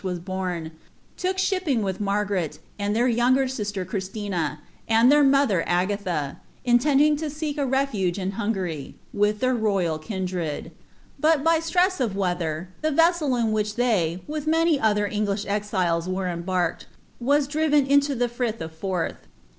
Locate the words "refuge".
7.67-8.17